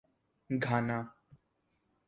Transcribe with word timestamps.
Ghana 0.49 0.99